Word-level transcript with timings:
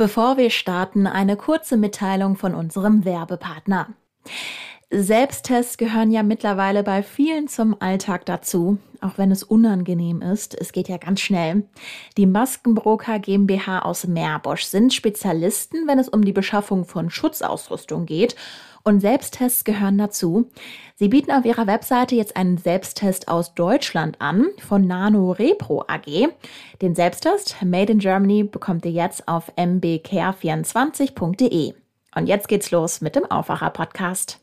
Bevor 0.00 0.36
wir 0.36 0.50
starten, 0.50 1.08
eine 1.08 1.36
kurze 1.36 1.76
Mitteilung 1.76 2.36
von 2.36 2.54
unserem 2.54 3.04
Werbepartner. 3.04 3.88
Selbsttests 4.90 5.76
gehören 5.76 6.12
ja 6.12 6.22
mittlerweile 6.22 6.84
bei 6.84 7.02
vielen 7.02 7.48
zum 7.48 7.74
Alltag 7.80 8.24
dazu, 8.24 8.78
auch 9.00 9.18
wenn 9.18 9.32
es 9.32 9.42
unangenehm 9.42 10.22
ist. 10.22 10.54
Es 10.54 10.70
geht 10.70 10.88
ja 10.88 10.98
ganz 10.98 11.20
schnell. 11.20 11.64
Die 12.16 12.26
Maskenbroker 12.26 13.18
GmbH 13.18 13.80
aus 13.80 14.06
Meerbosch 14.06 14.66
sind 14.66 14.94
Spezialisten, 14.94 15.88
wenn 15.88 15.98
es 15.98 16.08
um 16.08 16.24
die 16.24 16.32
Beschaffung 16.32 16.84
von 16.84 17.10
Schutzausrüstung 17.10 18.06
geht. 18.06 18.36
Und 18.88 19.00
Selbsttests 19.00 19.64
gehören 19.64 19.98
dazu. 19.98 20.50
Sie 20.94 21.08
bieten 21.08 21.30
auf 21.30 21.44
ihrer 21.44 21.66
Webseite 21.66 22.14
jetzt 22.14 22.38
einen 22.38 22.56
Selbsttest 22.56 23.28
aus 23.28 23.54
Deutschland 23.54 24.18
an 24.18 24.46
von 24.66 24.86
Nano 24.86 25.32
Repro 25.32 25.84
AG. 25.86 26.28
Den 26.80 26.94
Selbsttest 26.94 27.56
Made 27.62 27.92
in 27.92 27.98
Germany 27.98 28.44
bekommt 28.44 28.86
ihr 28.86 28.92
jetzt 28.92 29.28
auf 29.28 29.54
mbcare24.de. 29.58 31.74
Und 32.16 32.28
jetzt 32.28 32.48
geht's 32.48 32.70
los 32.70 33.02
mit 33.02 33.14
dem 33.14 33.30
Aufwacher 33.30 33.68
Podcast 33.68 34.40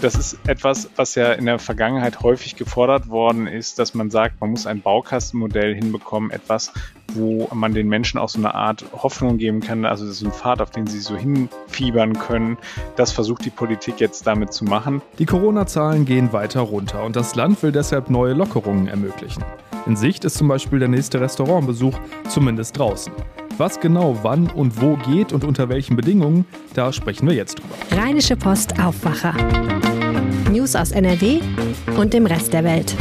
das 0.00 0.14
ist 0.14 0.38
etwas, 0.46 0.88
was 0.96 1.14
ja 1.14 1.32
in 1.32 1.46
der 1.46 1.58
Vergangenheit 1.58 2.20
häufig 2.22 2.56
gefordert 2.56 3.08
worden 3.08 3.46
ist, 3.46 3.78
dass 3.78 3.94
man 3.94 4.10
sagt, 4.10 4.40
man 4.40 4.50
muss 4.50 4.66
ein 4.66 4.80
Baukastenmodell 4.80 5.74
hinbekommen, 5.74 6.30
etwas, 6.30 6.72
wo 7.14 7.48
man 7.52 7.74
den 7.74 7.88
Menschen 7.88 8.18
auch 8.18 8.28
so 8.28 8.38
eine 8.38 8.54
Art 8.54 8.84
Hoffnung 8.92 9.38
geben 9.38 9.60
kann, 9.60 9.84
also 9.84 10.10
so 10.10 10.26
ein 10.26 10.32
Pfad, 10.32 10.62
auf 10.62 10.70
den 10.70 10.86
sie 10.86 11.00
so 11.00 11.16
hinfiebern 11.16 12.18
können. 12.18 12.56
Das 12.96 13.12
versucht 13.12 13.44
die 13.44 13.50
Politik 13.50 14.00
jetzt 14.00 14.26
damit 14.26 14.52
zu 14.52 14.64
machen. 14.64 15.02
Die 15.18 15.26
Corona-Zahlen 15.26 16.04
gehen 16.04 16.32
weiter 16.32 16.60
runter 16.60 17.04
und 17.04 17.16
das 17.16 17.34
Land 17.34 17.62
will 17.62 17.72
deshalb 17.72 18.10
neue 18.10 18.32
Lockerungen 18.32 18.88
ermöglichen. 18.88 19.44
In 19.86 19.96
Sicht 19.96 20.24
ist 20.24 20.36
zum 20.36 20.48
Beispiel 20.48 20.78
der 20.78 20.88
nächste 20.88 21.20
Restaurantbesuch, 21.20 21.98
zumindest 22.28 22.78
draußen. 22.78 23.12
Was 23.56 23.80
genau 23.80 24.18
wann 24.22 24.48
und 24.48 24.80
wo 24.80 24.96
geht 24.96 25.32
und 25.32 25.44
unter 25.44 25.68
welchen 25.68 25.96
Bedingungen, 25.96 26.46
da 26.74 26.92
sprechen 26.92 27.28
wir 27.28 27.34
jetzt 27.34 27.58
drüber. 27.58 28.02
Rheinische 28.02 28.36
Post 28.36 28.80
Aufwacher. 28.82 29.34
News 30.52 30.76
aus 30.76 30.90
NRW 30.92 31.40
und 31.96 32.12
dem 32.12 32.26
Rest 32.26 32.52
der 32.52 32.64
Welt. 32.64 32.96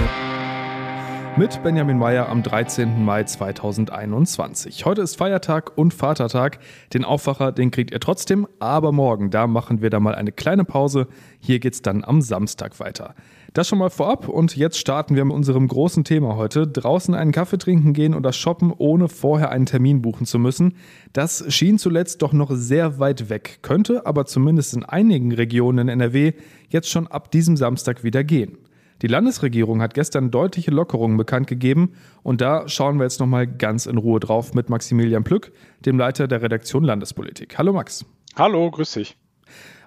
Mit 1.39 1.63
Benjamin 1.63 1.97
Meyer 1.97 2.27
am 2.27 2.43
13. 2.43 3.05
Mai 3.05 3.23
2021. 3.23 4.83
Heute 4.83 5.01
ist 5.03 5.15
Feiertag 5.15 5.77
und 5.77 5.93
Vatertag. 5.93 6.59
Den 6.93 7.05
Aufwacher, 7.05 7.53
den 7.53 7.71
kriegt 7.71 7.91
ihr 7.91 8.01
trotzdem, 8.01 8.45
aber 8.59 8.91
morgen, 8.91 9.29
da 9.29 9.47
machen 9.47 9.81
wir 9.81 9.89
da 9.89 10.01
mal 10.01 10.15
eine 10.15 10.33
kleine 10.33 10.65
Pause. 10.65 11.07
Hier 11.39 11.61
geht's 11.61 11.81
dann 11.81 12.03
am 12.03 12.21
Samstag 12.21 12.81
weiter. 12.81 13.15
Das 13.53 13.69
schon 13.69 13.79
mal 13.79 13.89
vorab 13.89 14.27
und 14.27 14.57
jetzt 14.57 14.79
starten 14.79 15.15
wir 15.15 15.23
mit 15.23 15.33
unserem 15.33 15.69
großen 15.69 16.03
Thema 16.03 16.35
heute. 16.35 16.67
Draußen 16.67 17.15
einen 17.15 17.31
Kaffee 17.31 17.57
trinken 17.57 17.93
gehen 17.93 18.15
oder 18.15 18.33
shoppen, 18.33 18.73
ohne 18.77 19.07
vorher 19.07 19.49
einen 19.49 19.65
Termin 19.65 20.01
buchen 20.01 20.25
zu 20.25 20.39
müssen. 20.39 20.73
Das 21.13 21.45
schien 21.47 21.77
zuletzt 21.77 22.21
doch 22.21 22.33
noch 22.33 22.51
sehr 22.51 22.99
weit 22.99 23.29
weg, 23.29 23.59
könnte 23.61 24.05
aber 24.05 24.25
zumindest 24.25 24.73
in 24.73 24.83
einigen 24.83 25.31
Regionen 25.31 25.87
in 25.87 26.01
NRW 26.01 26.33
jetzt 26.67 26.89
schon 26.89 27.07
ab 27.07 27.31
diesem 27.31 27.55
Samstag 27.55 28.03
wieder 28.03 28.25
gehen. 28.25 28.57
Die 29.01 29.07
Landesregierung 29.07 29.81
hat 29.81 29.93
gestern 29.93 30.29
deutliche 30.29 30.71
Lockerungen 30.71 31.15
bekannt 31.15 31.47
gegeben 31.47 31.93
und 32.21 32.41
da 32.41 32.67
schauen 32.67 32.97
wir 32.97 33.03
jetzt 33.03 33.19
nochmal 33.19 33.47
ganz 33.47 33.85
in 33.85 33.97
Ruhe 33.97 34.19
drauf 34.19 34.53
mit 34.53 34.69
Maximilian 34.69 35.23
Plück, 35.23 35.53
dem 35.85 35.97
Leiter 35.97 36.27
der 36.27 36.41
Redaktion 36.41 36.83
Landespolitik. 36.83 37.57
Hallo 37.57 37.71
Max. 37.71 38.05
Hallo, 38.35 38.69
grüß 38.69 38.93
dich. 38.93 39.17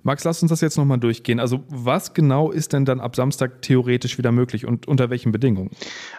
Max, 0.02 0.24
lass 0.24 0.42
uns 0.42 0.50
das 0.50 0.60
jetzt 0.60 0.76
nochmal 0.76 0.98
durchgehen. 0.98 1.40
Also 1.40 1.64
was 1.68 2.14
genau 2.14 2.50
ist 2.50 2.72
denn 2.72 2.84
dann 2.84 3.00
ab 3.00 3.16
Samstag 3.16 3.62
theoretisch 3.62 4.18
wieder 4.18 4.32
möglich 4.32 4.66
und 4.66 4.88
unter 4.88 5.10
welchen 5.10 5.32
Bedingungen? 5.32 5.70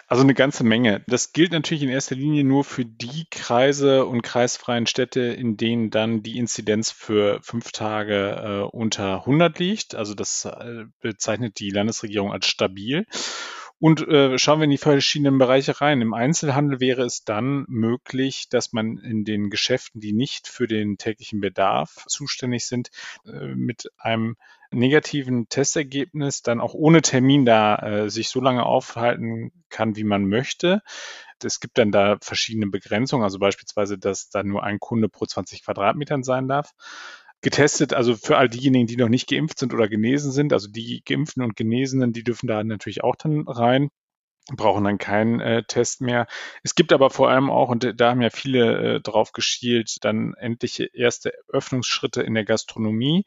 Also 0.08 0.22
eine 0.22 0.34
ganze 0.34 0.64
Menge. 0.64 1.02
Das 1.06 1.32
gilt 1.32 1.52
natürlich 1.52 1.82
in 1.82 1.88
erster 1.88 2.14
Linie 2.14 2.44
nur 2.44 2.64
für 2.64 2.84
die 2.84 3.26
Kreise 3.30 4.06
und 4.06 4.22
kreisfreien 4.22 4.86
Städte, 4.86 5.20
in 5.20 5.56
denen 5.56 5.90
dann 5.90 6.22
die 6.22 6.38
Inzidenz 6.38 6.90
für 6.90 7.40
fünf 7.42 7.72
Tage 7.72 8.70
äh, 8.72 8.76
unter 8.76 9.20
100 9.20 9.58
liegt. 9.58 9.94
Also 9.94 10.14
das 10.14 10.44
äh, 10.44 10.84
bezeichnet 11.00 11.58
die 11.58 11.70
Landesregierung 11.70 12.32
als 12.32 12.46
stabil. 12.46 13.06
Und 13.80 14.06
äh, 14.08 14.38
schauen 14.38 14.60
wir 14.60 14.64
in 14.64 14.70
die 14.70 14.78
verschiedenen 14.78 15.38
Bereiche 15.38 15.80
rein. 15.80 16.00
Im 16.00 16.14
Einzelhandel 16.14 16.80
wäre 16.80 17.02
es 17.02 17.24
dann 17.24 17.64
möglich, 17.68 18.48
dass 18.48 18.72
man 18.72 18.98
in 18.98 19.24
den 19.24 19.50
Geschäften, 19.50 20.00
die 20.00 20.12
nicht 20.12 20.48
für 20.48 20.66
den 20.66 20.96
täglichen 20.96 21.40
Bedarf 21.40 22.04
zuständig 22.06 22.66
sind, 22.66 22.90
äh, 23.26 23.54
mit 23.54 23.90
einem 23.98 24.36
negativen 24.70 25.48
Testergebnis 25.48 26.42
dann 26.42 26.60
auch 26.60 26.74
ohne 26.74 27.02
Termin 27.02 27.44
da 27.44 27.76
äh, 27.76 28.10
sich 28.10 28.28
so 28.28 28.40
lange 28.40 28.64
aufhalten 28.64 29.52
kann, 29.68 29.96
wie 29.96 30.04
man 30.04 30.26
möchte. 30.28 30.82
Es 31.42 31.60
gibt 31.60 31.76
dann 31.76 31.92
da 31.92 32.16
verschiedene 32.20 32.68
Begrenzungen, 32.68 33.24
also 33.24 33.38
beispielsweise, 33.38 33.98
dass 33.98 34.30
da 34.30 34.42
nur 34.42 34.62
ein 34.62 34.80
Kunde 34.80 35.08
pro 35.10 35.26
20 35.26 35.62
Quadratmetern 35.64 36.22
sein 36.22 36.48
darf 36.48 36.72
getestet, 37.44 37.94
also 37.94 38.16
für 38.16 38.36
all 38.36 38.48
diejenigen, 38.48 38.88
die 38.88 38.96
noch 38.96 39.08
nicht 39.08 39.28
geimpft 39.28 39.60
sind 39.60 39.72
oder 39.72 39.88
genesen 39.88 40.32
sind, 40.32 40.52
also 40.52 40.68
die 40.68 41.02
Geimpften 41.04 41.42
und 41.44 41.56
Genesenen, 41.56 42.12
die 42.12 42.24
dürfen 42.24 42.48
da 42.48 42.64
natürlich 42.64 43.04
auch 43.04 43.16
dann 43.16 43.46
rein 43.46 43.90
brauchen 44.52 44.84
dann 44.84 44.98
keinen 44.98 45.40
äh, 45.40 45.62
Test 45.64 46.02
mehr. 46.02 46.26
Es 46.62 46.74
gibt 46.74 46.92
aber 46.92 47.08
vor 47.08 47.30
allem 47.30 47.50
auch, 47.50 47.70
und 47.70 47.98
da 47.98 48.10
haben 48.10 48.20
ja 48.20 48.28
viele 48.30 48.96
äh, 48.96 49.00
drauf 49.00 49.32
geschielt, 49.32 49.96
dann 50.02 50.34
endliche 50.34 50.84
erste 50.92 51.32
Öffnungsschritte 51.48 52.22
in 52.22 52.34
der 52.34 52.44
Gastronomie. 52.44 53.24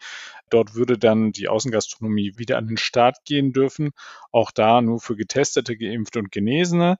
Dort 0.50 0.76
würde 0.76 0.98
dann 1.00 1.32
die 1.32 1.48
Außengastronomie 1.48 2.34
wieder 2.38 2.58
an 2.58 2.68
den 2.68 2.78
Start 2.78 3.18
gehen 3.26 3.52
dürfen. 3.52 3.92
Auch 4.32 4.52
da 4.52 4.82
nur 4.82 5.00
für 5.00 5.16
Getestete, 5.16 5.76
Geimpfte 5.76 6.20
und 6.20 6.32
Genesene. 6.32 6.98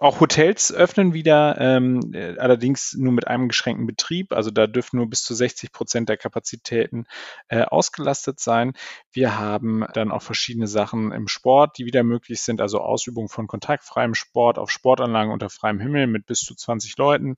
Auch 0.00 0.20
Hotels 0.20 0.72
öffnen 0.72 1.12
wieder, 1.12 1.56
ähm, 1.58 2.12
äh, 2.14 2.38
allerdings 2.38 2.94
nur 2.96 3.12
mit 3.12 3.26
einem 3.26 3.48
geschränkten 3.48 3.84
Betrieb. 3.84 4.32
Also 4.32 4.52
da 4.52 4.68
dürfen 4.68 4.98
nur 4.98 5.10
bis 5.10 5.24
zu 5.24 5.34
60 5.34 5.72
Prozent 5.72 6.08
der 6.08 6.16
Kapazitäten 6.16 7.06
äh, 7.48 7.62
ausgelastet 7.62 8.38
sein. 8.38 8.74
Wir 9.10 9.40
haben 9.40 9.84
dann 9.94 10.12
auch 10.12 10.22
verschiedene 10.22 10.68
Sachen 10.68 11.10
im 11.10 11.26
Sport, 11.26 11.78
die 11.78 11.84
wieder 11.84 12.04
möglich 12.04 12.42
sind. 12.42 12.60
Also 12.60 12.80
Ausübung 12.80 13.28
von 13.28 13.48
kontaktfreiem 13.48 14.14
Sport 14.14 14.56
auf 14.56 14.70
Sportanlagen 14.70 15.32
unter 15.32 15.50
freiem 15.50 15.80
Himmel 15.80 16.06
mit 16.06 16.26
bis 16.26 16.42
zu 16.42 16.54
20 16.54 16.96
Leuten. 16.96 17.34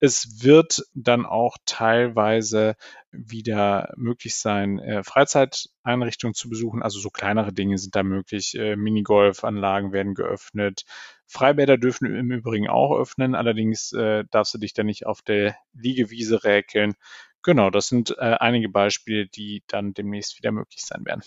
Es 0.00 0.42
wird 0.42 0.82
dann 0.94 1.26
auch 1.26 1.58
teilweise 1.64 2.74
wieder 3.12 3.92
möglich 3.96 4.34
sein, 4.34 4.80
äh, 4.80 5.04
Freizeiteinrichtungen 5.04 6.34
zu 6.34 6.48
besuchen. 6.48 6.82
Also 6.82 6.98
so 6.98 7.10
kleinere 7.10 7.52
Dinge 7.52 7.78
sind 7.78 7.94
da 7.94 8.02
möglich. 8.02 8.56
Äh, 8.58 8.76
Minigolfanlagen 8.76 9.92
werden 9.92 10.14
geöffnet. 10.14 10.84
Freibäder 11.32 11.78
dürfen 11.78 12.14
im 12.14 12.30
Übrigen 12.30 12.68
auch 12.68 12.96
öffnen. 12.96 13.34
Allerdings 13.34 13.92
äh, 13.92 14.24
darfst 14.30 14.52
du 14.54 14.58
dich 14.58 14.74
da 14.74 14.84
nicht 14.84 15.06
auf 15.06 15.22
der 15.22 15.56
Liegewiese 15.72 16.44
räkeln. 16.44 16.94
Genau, 17.42 17.70
das 17.70 17.88
sind 17.88 18.14
äh, 18.18 18.36
einige 18.38 18.68
Beispiele, 18.68 19.26
die 19.26 19.62
dann 19.66 19.94
demnächst 19.94 20.38
wieder 20.38 20.52
möglich 20.52 20.84
sein 20.84 21.04
werden. 21.04 21.22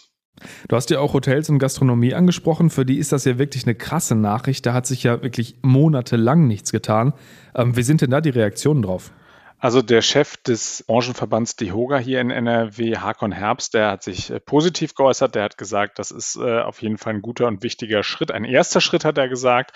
Du 0.68 0.76
hast 0.76 0.90
ja 0.90 1.00
auch 1.00 1.14
Hotels 1.14 1.50
und 1.50 1.60
Gastronomie 1.60 2.14
angesprochen. 2.14 2.70
Für 2.70 2.86
die 2.86 2.98
ist 2.98 3.12
das 3.12 3.26
ja 3.26 3.40
wirklich 3.40 3.66
eine 3.66 3.76
krasse 3.76 4.16
Nachricht. 4.16 4.66
Da 4.66 4.74
hat 4.74 4.86
sich 4.86 5.04
ja 5.04 5.24
wirklich 5.24 5.58
monatelang 5.62 6.48
nichts 6.48 6.72
getan. 6.72 7.14
Ähm, 7.56 7.76
wie 7.76 7.84
sind 7.84 8.02
denn 8.02 8.12
da 8.12 8.22
die 8.22 8.30
Reaktionen 8.30 8.82
drauf? 8.82 9.12
Also 9.58 9.82
der 9.82 10.02
Chef 10.02 10.38
des 10.38 10.84
Branchenverbands 10.86 11.56
DEHOGA 11.56 11.98
hier 11.98 12.20
in 12.20 12.30
NRW, 12.30 12.98
Hakon 12.98 13.32
Herbst, 13.32 13.74
der 13.74 13.92
hat 13.92 14.04
sich 14.04 14.30
äh, 14.30 14.40
positiv 14.40 14.96
geäußert. 14.96 15.34
Der 15.34 15.44
hat 15.44 15.58
gesagt, 15.58 15.98
das 15.98 16.12
ist 16.12 16.36
äh, 16.36 16.60
auf 16.60 16.82
jeden 16.82 16.98
Fall 16.98 17.14
ein 17.14 17.22
guter 17.22 17.48
und 17.48 17.64
wichtiger 17.64 18.04
Schritt. 18.04 18.32
Ein 18.32 18.44
erster 18.44 18.82
Schritt 18.82 19.06
hat 19.06 19.18
er 19.18 19.30
gesagt. 19.30 19.72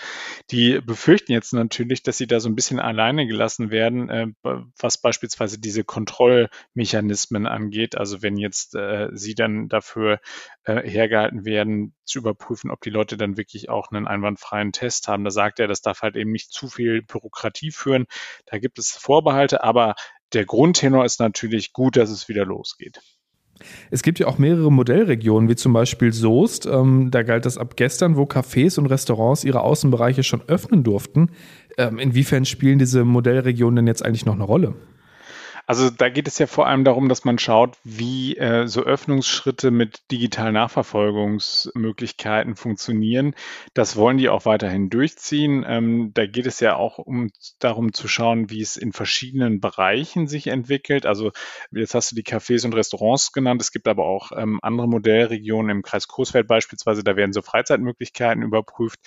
Die 0.50 0.80
befürchten 0.80 1.32
jetzt 1.32 1.54
natürlich, 1.54 2.02
dass 2.02 2.18
sie 2.18 2.26
da 2.26 2.40
so 2.40 2.48
ein 2.48 2.54
bisschen 2.54 2.78
alleine 2.78 3.26
gelassen 3.26 3.70
werden, 3.70 4.10
äh, 4.10 4.26
was 4.78 4.98
beispielsweise 4.98 5.58
diese 5.58 5.82
Kontrollmechanismen 5.82 7.46
angeht. 7.46 7.96
Also 7.96 8.22
wenn 8.22 8.36
jetzt 8.36 8.76
sie 9.12 9.34
dann 9.34 9.68
dafür 9.68 10.20
hergehalten 10.64 11.44
werden, 11.44 11.94
zu 12.10 12.18
überprüfen, 12.18 12.70
ob 12.70 12.80
die 12.82 12.90
Leute 12.90 13.16
dann 13.16 13.36
wirklich 13.36 13.70
auch 13.70 13.90
einen 13.90 14.06
einwandfreien 14.06 14.72
Test 14.72 15.08
haben. 15.08 15.24
Da 15.24 15.30
sagt 15.30 15.60
er, 15.60 15.68
das 15.68 15.80
darf 15.80 16.02
halt 16.02 16.16
eben 16.16 16.32
nicht 16.32 16.52
zu 16.52 16.68
viel 16.68 17.02
Bürokratie 17.02 17.70
führen. 17.70 18.06
Da 18.46 18.58
gibt 18.58 18.78
es 18.78 18.90
Vorbehalte, 18.90 19.62
aber 19.70 19.94
der 20.32 20.44
Grundtenor 20.44 21.04
ist 21.04 21.20
natürlich 21.20 21.72
gut, 21.72 21.96
dass 21.96 22.10
es 22.10 22.28
wieder 22.28 22.44
losgeht. 22.44 23.00
Es 23.90 24.02
gibt 24.02 24.18
ja 24.18 24.26
auch 24.26 24.38
mehrere 24.38 24.72
Modellregionen, 24.72 25.48
wie 25.48 25.56
zum 25.56 25.72
Beispiel 25.72 26.12
Soest. 26.12 26.66
Ähm, 26.66 27.10
da 27.10 27.22
galt 27.22 27.46
das 27.46 27.56
ab 27.56 27.76
gestern, 27.76 28.16
wo 28.16 28.22
Cafés 28.22 28.78
und 28.78 28.86
Restaurants 28.86 29.44
ihre 29.44 29.60
Außenbereiche 29.60 30.22
schon 30.22 30.42
öffnen 30.48 30.82
durften. 30.82 31.30
Ähm, 31.78 31.98
inwiefern 31.98 32.44
spielen 32.44 32.78
diese 32.78 33.04
Modellregionen 33.04 33.76
denn 33.76 33.86
jetzt 33.86 34.04
eigentlich 34.04 34.26
noch 34.26 34.34
eine 34.34 34.44
Rolle? 34.44 34.74
Also 35.70 35.88
da 35.88 36.08
geht 36.08 36.26
es 36.26 36.40
ja 36.40 36.48
vor 36.48 36.66
allem 36.66 36.82
darum, 36.82 37.08
dass 37.08 37.24
man 37.24 37.38
schaut, 37.38 37.78
wie 37.84 38.36
äh, 38.36 38.66
so 38.66 38.82
Öffnungsschritte 38.82 39.70
mit 39.70 40.00
digitalen 40.10 40.54
Nachverfolgungsmöglichkeiten 40.54 42.56
funktionieren. 42.56 43.36
Das 43.72 43.94
wollen 43.94 44.18
die 44.18 44.28
auch 44.28 44.46
weiterhin 44.46 44.90
durchziehen. 44.90 45.64
Ähm, 45.64 46.10
da 46.12 46.26
geht 46.26 46.46
es 46.46 46.58
ja 46.58 46.74
auch 46.74 46.98
um 46.98 47.30
darum 47.60 47.92
zu 47.92 48.08
schauen, 48.08 48.50
wie 48.50 48.60
es 48.60 48.76
in 48.76 48.92
verschiedenen 48.92 49.60
Bereichen 49.60 50.26
sich 50.26 50.48
entwickelt. 50.48 51.06
Also 51.06 51.30
jetzt 51.70 51.94
hast 51.94 52.10
du 52.10 52.16
die 52.16 52.24
Cafés 52.24 52.64
und 52.64 52.74
Restaurants 52.74 53.30
genannt. 53.30 53.62
Es 53.62 53.70
gibt 53.70 53.86
aber 53.86 54.06
auch 54.06 54.32
ähm, 54.34 54.58
andere 54.62 54.88
Modellregionen 54.88 55.70
im 55.70 55.82
Kreis 55.82 56.08
Coesfeld 56.08 56.48
beispielsweise. 56.48 57.04
Da 57.04 57.14
werden 57.14 57.32
so 57.32 57.42
Freizeitmöglichkeiten 57.42 58.42
überprüft. 58.42 58.98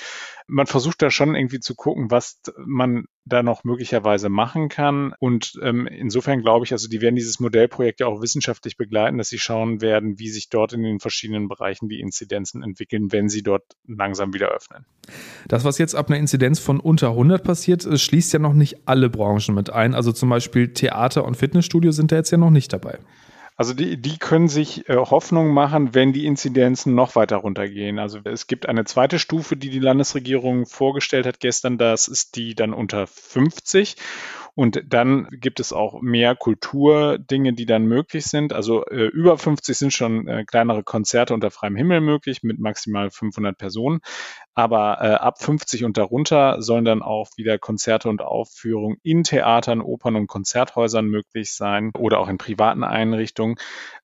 Man 0.48 0.68
versucht 0.68 1.02
da 1.02 1.12
schon 1.12 1.36
irgendwie 1.36 1.60
zu 1.60 1.76
gucken, 1.76 2.10
was 2.10 2.40
man 2.56 3.04
da 3.26 3.42
noch 3.42 3.64
möglicherweise 3.64 4.30
machen 4.30 4.70
kann. 4.70 5.14
Und 5.20 5.58
ähm, 5.62 5.88
insofern 5.88 6.42
glaube 6.42 6.66
ich, 6.66 6.72
also 6.72 6.90
die 6.90 7.02
werden 7.02 7.16
dieses 7.16 7.40
Modellprojekt 7.40 8.02
ja 8.02 8.08
auch 8.08 8.22
wissenschaftlich 8.22 8.78
begleiten, 8.78 9.18
dass 9.18 9.30
sie 9.30 9.40
schauen 9.40 9.82
werden, 9.82 10.20
wie 10.20 10.30
sich 10.30 10.50
dort 10.50 10.74
in 10.74 10.84
den 10.84 11.00
verschiedenen 11.00 11.48
Bereichen 11.48 11.88
die 11.88 12.02
Inzidenzen 12.02 12.64
entwickeln, 12.64 13.12
wenn 13.12 13.30
sie 13.30 13.42
dort 13.42 13.64
langsam 13.88 14.34
wieder 14.34 14.50
öffnen. 14.50 14.86
Das, 15.48 15.64
was 15.64 15.78
jetzt 15.78 15.96
ab 15.96 16.10
einer 16.10 16.20
Inzidenz 16.20 16.60
von 16.60 16.80
unter 16.80 17.10
100 17.10 17.44
passiert, 17.44 17.88
schließt 18.00 18.34
ja 18.34 18.40
noch 18.40 18.54
nicht 18.54 18.88
alle 18.88 19.10
Branchen 19.10 19.56
mit 19.56 19.70
ein. 19.70 19.94
Also 19.94 20.12
zum 20.12 20.30
Beispiel 20.30 20.74
Theater 20.74 21.26
und 21.26 21.38
Fitnessstudio 21.38 21.92
sind 21.92 22.12
da 22.12 22.18
jetzt 22.18 22.32
ja 22.32 22.38
noch 22.38 22.52
nicht 22.52 22.74
dabei. 22.74 23.00
Also 23.56 23.74
die, 23.74 23.98
die 23.98 24.18
können 24.18 24.48
sich 24.48 24.90
äh, 24.90 24.96
Hoffnung 24.96 25.50
machen, 25.50 25.94
wenn 25.94 26.12
die 26.12 26.26
Inzidenzen 26.26 26.96
noch 26.96 27.16
weiter 27.16 27.38
runtergehen. 27.38 28.00
Also 28.00 28.20
es 28.24 28.48
gibt 28.48 28.68
eine 28.68 28.86
zweite 28.86 29.20
Stufe, 29.20 29.56
die 29.56 29.70
die 29.70 29.80
Landesregierung 29.80 30.66
vorgestellt 30.66 31.28
hat 31.28 31.40
gestern. 31.40 31.78
Das 31.78 32.08
ist 32.08 32.36
die 32.36 32.56
dann 32.56 32.74
unter 32.74 33.06
50. 33.06 33.96
Und 34.56 34.84
dann 34.88 35.28
gibt 35.32 35.60
es 35.60 35.74
auch 35.74 36.02
mehr 36.02 36.36
Kulturdinge, 36.36 37.54
die 37.54 37.66
dann 37.66 37.86
möglich 37.86 38.26
sind. 38.26 38.54
Also 38.54 38.86
äh, 38.86 39.06
über 39.08 39.38
50 39.38 39.76
sind 39.76 39.94
schon 39.94 40.28
äh, 40.28 40.46
kleinere 40.46 40.84
Konzerte 40.84 41.34
unter 41.34 41.50
freiem 41.50 41.76
Himmel 41.76 42.02
möglich 42.02 42.44
mit 42.44 42.60
maximal 42.60 43.10
500 43.10 43.58
Personen. 43.58 44.02
Aber 44.54 45.00
äh, 45.02 45.14
ab 45.16 45.42
50 45.42 45.86
und 45.86 45.98
darunter 45.98 46.62
sollen 46.62 46.86
dann 46.86 47.02
auch 47.02 47.30
wieder 47.36 47.58
Konzerte 47.58 48.10
und 48.10 48.22
Aufführungen 48.22 48.98
in 49.02 49.24
Theatern, 49.24 49.82
Opern 49.82 50.16
und 50.16 50.28
Konzerthäusern 50.28 51.08
möglich 51.08 51.54
sein 51.54 51.92
oder 51.98 52.20
auch 52.20 52.30
in 52.30 52.38
privaten 52.38 52.84
Einrichtungen. 52.84 53.56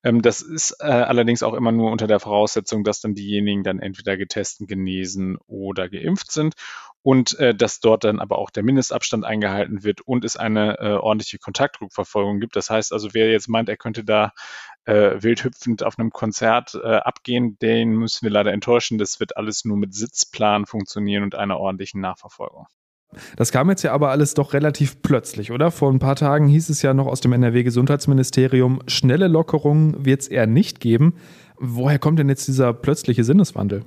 Ähm, 0.03 0.23
das 0.23 0.41
ist 0.41 0.77
äh, 0.79 0.85
allerdings 0.85 1.43
auch 1.43 1.53
immer 1.53 1.71
nur 1.71 1.91
unter 1.91 2.07
der 2.07 2.19
Voraussetzung, 2.19 2.83
dass 2.83 3.01
dann 3.01 3.13
diejenigen 3.13 3.63
dann 3.63 3.79
entweder 3.79 4.17
getestet, 4.17 4.67
genesen 4.67 5.37
oder 5.45 5.89
geimpft 5.89 6.31
sind 6.31 6.55
und 7.01 7.37
äh, 7.39 7.55
dass 7.55 7.79
dort 7.79 8.03
dann 8.03 8.19
aber 8.19 8.37
auch 8.37 8.49
der 8.49 8.63
Mindestabstand 8.63 9.25
eingehalten 9.25 9.83
wird 9.83 10.01
und 10.01 10.25
es 10.25 10.35
eine 10.35 10.79
äh, 10.79 10.93
ordentliche 10.93 11.37
Kontaktrückverfolgung 11.37 12.39
gibt. 12.39 12.55
Das 12.55 12.69
heißt 12.69 12.91
also, 12.91 13.09
wer 13.13 13.31
jetzt 13.31 13.47
meint, 13.47 13.69
er 13.69 13.77
könnte 13.77 14.03
da 14.03 14.33
äh, 14.85 15.21
wildhüpfend 15.21 15.83
auf 15.83 15.97
einem 15.97 16.11
Konzert 16.11 16.75
äh, 16.75 16.95
abgehen, 16.97 17.57
den 17.59 17.91
müssen 17.91 18.23
wir 18.23 18.31
leider 18.31 18.51
enttäuschen. 18.51 18.97
Das 18.97 19.19
wird 19.19 19.37
alles 19.37 19.65
nur 19.65 19.77
mit 19.77 19.93
Sitzplan 19.93 20.65
funktionieren 20.65 21.23
und 21.23 21.35
einer 21.35 21.59
ordentlichen 21.59 22.01
Nachverfolgung. 22.01 22.67
Das 23.35 23.51
kam 23.51 23.69
jetzt 23.69 23.81
ja 23.81 23.91
aber 23.91 24.11
alles 24.11 24.35
doch 24.35 24.53
relativ 24.53 25.01
plötzlich, 25.01 25.51
oder? 25.51 25.71
Vor 25.71 25.91
ein 25.91 25.99
paar 25.99 26.15
Tagen 26.15 26.47
hieß 26.47 26.69
es 26.69 26.81
ja 26.81 26.93
noch 26.93 27.07
aus 27.07 27.21
dem 27.21 27.33
NRW-Gesundheitsministerium, 27.33 28.83
schnelle 28.87 29.27
Lockerungen 29.27 30.05
wird 30.05 30.21
es 30.21 30.27
eher 30.27 30.45
nicht 30.45 30.79
geben. 30.79 31.15
Woher 31.57 31.97
kommt 31.97 32.19
denn 32.19 32.29
jetzt 32.29 32.47
dieser 32.47 32.71
plötzliche 32.73 33.23
Sinneswandel? 33.23 33.83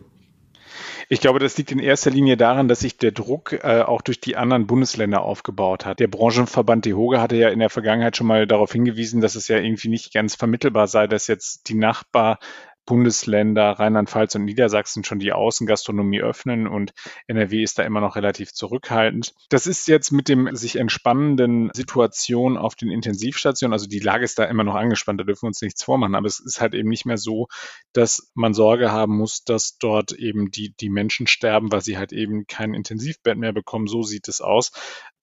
Ich 1.12 1.20
glaube, 1.20 1.40
das 1.40 1.58
liegt 1.58 1.70
in 1.70 1.78
erster 1.78 2.10
Linie 2.10 2.38
daran, 2.38 2.68
dass 2.68 2.80
sich 2.80 2.96
der 2.96 3.12
Druck 3.12 3.52
äh, 3.52 3.82
auch 3.82 4.00
durch 4.00 4.18
die 4.18 4.38
anderen 4.38 4.66
Bundesländer 4.66 5.20
aufgebaut 5.20 5.84
hat. 5.84 6.00
Der 6.00 6.08
Branchenverband 6.08 6.86
DEHOGA 6.86 7.20
hatte 7.20 7.36
ja 7.36 7.50
in 7.50 7.58
der 7.58 7.68
Vergangenheit 7.68 8.16
schon 8.16 8.26
mal 8.26 8.46
darauf 8.46 8.72
hingewiesen, 8.72 9.20
dass 9.20 9.34
es 9.34 9.46
ja 9.46 9.58
irgendwie 9.58 9.88
nicht 9.88 10.14
ganz 10.14 10.36
vermittelbar 10.36 10.86
sei, 10.86 11.06
dass 11.06 11.26
jetzt 11.26 11.68
die 11.68 11.74
Nachbar 11.74 12.38
Bundesländer 12.86 13.72
Rheinland-Pfalz 13.72 14.34
und 14.34 14.44
Niedersachsen 14.44 15.04
schon 15.04 15.18
die 15.18 15.32
Außengastronomie 15.32 16.20
öffnen 16.20 16.66
und 16.66 16.92
NRW 17.26 17.62
ist 17.62 17.78
da 17.78 17.82
immer 17.82 18.00
noch 18.00 18.16
relativ 18.16 18.52
zurückhaltend. 18.52 19.34
Das 19.48 19.66
ist 19.66 19.88
jetzt 19.88 20.10
mit 20.10 20.28
dem 20.28 20.54
sich 20.54 20.76
entspannenden 20.76 21.70
Situation 21.74 22.56
auf 22.56 22.74
den 22.74 22.90
Intensivstationen, 22.90 23.72
also 23.72 23.86
die 23.86 24.00
Lage 24.00 24.24
ist 24.24 24.38
da 24.38 24.44
immer 24.44 24.64
noch 24.64 24.74
angespannt, 24.74 25.20
da 25.20 25.24
dürfen 25.24 25.42
wir 25.42 25.48
uns 25.48 25.62
nichts 25.62 25.82
vormachen, 25.82 26.14
aber 26.14 26.26
es 26.26 26.40
ist 26.40 26.60
halt 26.60 26.74
eben 26.74 26.88
nicht 26.88 27.06
mehr 27.06 27.18
so, 27.18 27.48
dass 27.92 28.30
man 28.34 28.54
Sorge 28.54 28.92
haben 28.92 29.16
muss, 29.16 29.44
dass 29.44 29.78
dort 29.78 30.12
eben 30.12 30.50
die, 30.50 30.74
die 30.80 30.90
Menschen 30.90 31.26
sterben, 31.26 31.72
weil 31.72 31.82
sie 31.82 31.98
halt 31.98 32.12
eben 32.12 32.46
kein 32.46 32.74
Intensivbett 32.74 33.38
mehr 33.38 33.52
bekommen. 33.52 33.86
So 33.86 34.02
sieht 34.02 34.28
es 34.28 34.40
aus. 34.40 34.72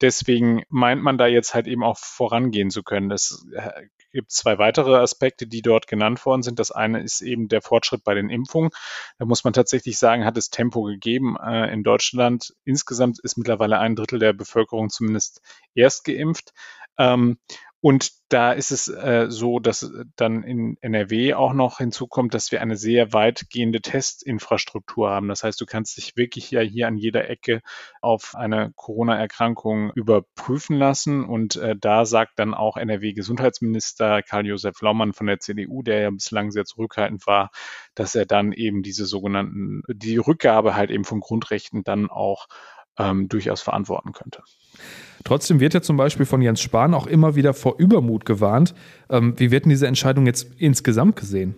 Deswegen 0.02 0.64
meint 0.70 1.02
man 1.02 1.18
da 1.18 1.28
jetzt 1.28 1.54
halt 1.54 1.68
eben 1.68 1.84
auch 1.84 1.98
vorangehen 1.98 2.70
zu 2.70 2.84
können. 2.84 3.12
Es 3.12 3.46
äh, 3.54 3.88
gibt 4.12 4.32
zwei 4.32 4.58
weitere 4.58 4.96
Aspekte, 4.96 5.48
die 5.48 5.62
dort 5.62 5.88
genannt 5.88 6.26
worden 6.26 6.42
sind. 6.42 6.60
Das 6.60 6.72
eine 6.72 7.02
ist 7.02 7.22
eben 7.22 7.48
der 7.48 7.62
Fortschritt 7.62 8.04
bei 8.04 8.14
den 8.14 8.30
Impfungen. 8.30 8.72
Da 9.18 9.26
muss 9.26 9.44
man 9.44 9.54
tatsächlich 9.54 9.98
sagen, 9.98 10.26
hat 10.26 10.38
es 10.38 10.50
Tempo 10.50 10.84
gegeben. 10.84 11.38
Äh, 11.38 11.72
in 11.74 11.84
Deutschland 11.84 12.54
insgesamt 12.66 13.20
ist 13.20 13.38
mittlerweile 13.38 13.80
ein 13.80 13.96
Drittel 13.96 14.20
der 14.20 14.34
Bevölkerung 14.34 14.90
zumindest 14.90 15.42
erst 15.74 16.06
geimpft. 16.06 16.54
Und 17.81 18.12
da 18.28 18.52
ist 18.52 18.72
es 18.72 18.90
äh, 18.90 19.28
so, 19.30 19.60
dass 19.60 19.90
dann 20.18 20.44
in 20.44 20.78
NRW 20.81 21.34
auch 21.34 21.54
noch 21.54 21.78
hinzukommt, 21.78 22.34
dass 22.34 22.52
wir 22.52 22.62
eine 22.62 22.76
sehr 22.76 23.14
weitgehende 23.14 23.81
Testinfrastruktur 23.81 25.10
haben. 25.10 25.30
Das 25.30 25.44
heißt, 25.44 25.60
du 25.62 25.66
kannst 25.66 25.96
dich 25.96 26.18
wirklich 26.18 26.52
ja 26.52 26.60
hier 26.60 26.88
an 26.88 26.98
jeder 26.98 27.30
Ecke 27.30 27.62
auf 28.02 28.36
eine 28.36 28.74
Corona-Erkrankung 28.76 29.92
überprüfen 29.96 30.78
lassen. 30.78 31.24
Und 31.24 31.56
äh, 31.56 31.76
da 31.80 32.04
sagt 32.04 32.38
dann 32.38 32.54
auch 32.54 32.76
NRW-Gesundheitsminister 32.76 34.24
Karl-Josef 34.24 34.82
Laumann 34.82 35.14
von 35.14 35.28
der 35.28 35.40
CDU, 35.40 35.82
der 35.82 36.02
ja 36.02 36.10
bislang 36.10 36.52
sehr 36.52 36.66
zurückhaltend 36.66 37.25
war, 37.28 37.50
dass 37.96 38.14
er 38.14 38.25
dann 38.25 38.52
eben 38.52 38.84
diese 38.84 39.06
sogenannten, 39.06 39.84
die 39.88 40.18
Rückgabe 40.18 40.75
halt 40.75 40.92
eben 40.92 41.06
von 41.06 41.22
Grundrechten 41.22 41.86
dann 41.86 42.10
auch 42.10 42.48
ähm, 43.00 43.30
durchaus 43.30 43.62
verantworten 43.62 44.12
könnte. 44.12 44.44
Trotzdem 45.24 45.60
wird 45.60 45.74
ja 45.74 45.81
zum 45.81 45.98
Beispiel 45.98 46.25
von 46.25 46.42
Jens 46.42 46.62
Spahn 46.62 46.94
auch 46.94 47.07
immer 47.07 47.36
wieder 47.36 47.54
vor 47.54 47.75
Übermut 47.78 48.25
gewarnt. 48.25 48.74
Ähm, 49.10 49.34
wie 49.38 49.51
wird 49.51 49.66
denn 49.66 49.69
diese 49.69 49.88
Entscheidung 49.88 50.25
jetzt 50.25 50.48
insgesamt 50.57 51.16
gesehen? 51.16 51.56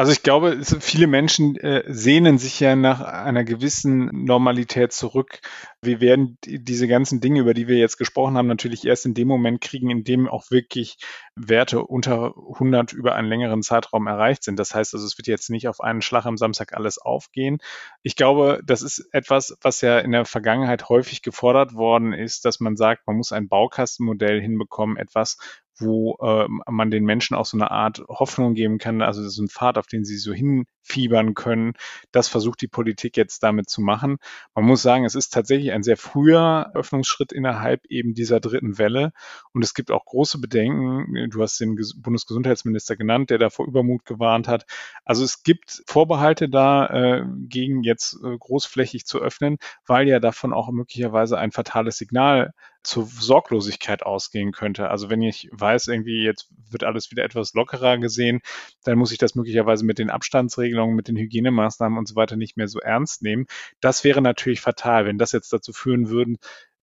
Also 0.00 0.12
ich 0.12 0.22
glaube, 0.22 0.64
viele 0.64 1.06
Menschen 1.06 1.56
äh, 1.56 1.84
sehnen 1.86 2.38
sich 2.38 2.58
ja 2.58 2.74
nach 2.74 3.02
einer 3.02 3.44
gewissen 3.44 4.06
Normalität 4.24 4.94
zurück. 4.94 5.40
Wir 5.82 6.00
werden 6.00 6.38
diese 6.42 6.88
ganzen 6.88 7.20
Dinge, 7.20 7.40
über 7.40 7.52
die 7.52 7.68
wir 7.68 7.76
jetzt 7.76 7.98
gesprochen 7.98 8.38
haben, 8.38 8.46
natürlich 8.46 8.86
erst 8.86 9.04
in 9.04 9.12
dem 9.12 9.28
Moment 9.28 9.60
kriegen, 9.60 9.90
in 9.90 10.02
dem 10.02 10.26
auch 10.26 10.50
wirklich 10.50 10.96
Werte 11.36 11.84
unter 11.84 12.34
100 12.34 12.94
über 12.94 13.14
einen 13.14 13.28
längeren 13.28 13.62
Zeitraum 13.62 14.06
erreicht 14.06 14.42
sind. 14.42 14.58
Das 14.58 14.74
heißt 14.74 14.94
also, 14.94 15.04
es 15.04 15.18
wird 15.18 15.26
jetzt 15.26 15.50
nicht 15.50 15.68
auf 15.68 15.82
einen 15.82 16.00
Schlag 16.00 16.24
am 16.24 16.38
Samstag 16.38 16.72
alles 16.72 16.96
aufgehen. 16.96 17.58
Ich 18.02 18.16
glaube, 18.16 18.62
das 18.64 18.80
ist 18.80 19.06
etwas, 19.12 19.54
was 19.60 19.82
ja 19.82 19.98
in 19.98 20.12
der 20.12 20.24
Vergangenheit 20.24 20.88
häufig 20.88 21.20
gefordert 21.20 21.74
worden 21.74 22.14
ist, 22.14 22.46
dass 22.46 22.58
man 22.58 22.74
sagt, 22.74 23.06
man 23.06 23.16
muss 23.16 23.32
ein 23.32 23.48
Baukastenmodell 23.48 24.40
hinbekommen, 24.40 24.96
etwas, 24.96 25.36
wo 25.80 26.16
äh, 26.20 26.46
man 26.70 26.90
den 26.90 27.04
Menschen 27.04 27.34
auch 27.34 27.46
so 27.46 27.56
eine 27.56 27.70
Art 27.70 28.02
Hoffnung 28.08 28.54
geben 28.54 28.78
kann, 28.78 29.02
also 29.02 29.26
so 29.28 29.42
ein 29.42 29.48
Pfad, 29.48 29.78
auf 29.78 29.86
den 29.86 30.04
sie 30.04 30.18
so 30.18 30.32
hinfiebern 30.32 31.34
können. 31.34 31.72
Das 32.12 32.28
versucht 32.28 32.60
die 32.60 32.68
Politik 32.68 33.16
jetzt 33.16 33.42
damit 33.42 33.68
zu 33.68 33.80
machen. 33.80 34.18
Man 34.54 34.64
muss 34.64 34.82
sagen, 34.82 35.04
es 35.04 35.14
ist 35.14 35.32
tatsächlich 35.32 35.72
ein 35.72 35.82
sehr 35.82 35.96
früher 35.96 36.70
Öffnungsschritt 36.74 37.32
innerhalb 37.32 37.86
eben 37.86 38.14
dieser 38.14 38.40
dritten 38.40 38.78
Welle. 38.78 39.12
Und 39.52 39.64
es 39.64 39.74
gibt 39.74 39.90
auch 39.90 40.04
große 40.04 40.38
Bedenken. 40.38 41.30
Du 41.30 41.42
hast 41.42 41.58
den 41.60 41.76
Bundesgesundheitsminister 41.96 42.96
genannt, 42.96 43.30
der 43.30 43.38
da 43.38 43.50
vor 43.50 43.66
Übermut 43.66 44.04
gewarnt 44.04 44.48
hat. 44.48 44.66
Also 45.04 45.24
es 45.24 45.42
gibt 45.42 45.82
Vorbehalte 45.86 46.48
da 46.48 46.86
äh, 46.86 47.24
gegen 47.48 47.82
jetzt 47.82 48.18
äh, 48.22 48.36
großflächig 48.36 49.06
zu 49.06 49.18
öffnen, 49.20 49.58
weil 49.86 50.08
ja 50.08 50.20
davon 50.20 50.52
auch 50.52 50.70
möglicherweise 50.70 51.38
ein 51.38 51.52
fatales 51.52 51.96
Signal 51.96 52.52
zur 52.82 53.06
Sorglosigkeit 53.06 54.02
ausgehen 54.02 54.52
könnte. 54.52 54.90
Also 54.90 55.10
wenn 55.10 55.22
ich 55.22 55.48
weiß, 55.52 55.88
irgendwie 55.88 56.22
jetzt 56.22 56.48
wird 56.70 56.84
alles 56.84 57.10
wieder 57.10 57.24
etwas 57.24 57.52
lockerer 57.54 57.98
gesehen, 57.98 58.40
dann 58.84 58.98
muss 58.98 59.12
ich 59.12 59.18
das 59.18 59.34
möglicherweise 59.34 59.84
mit 59.84 59.98
den 59.98 60.10
Abstandsregelungen, 60.10 60.96
mit 60.96 61.08
den 61.08 61.16
Hygienemaßnahmen 61.16 61.98
und 61.98 62.08
so 62.08 62.16
weiter 62.16 62.36
nicht 62.36 62.56
mehr 62.56 62.68
so 62.68 62.80
ernst 62.80 63.22
nehmen. 63.22 63.46
Das 63.80 64.04
wäre 64.04 64.22
natürlich 64.22 64.60
fatal, 64.60 65.06
wenn 65.06 65.18
das 65.18 65.32
jetzt 65.32 65.52
dazu 65.52 65.72
führen 65.72 66.08
würden, 66.08 66.38